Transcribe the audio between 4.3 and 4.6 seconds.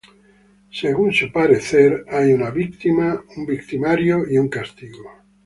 hay un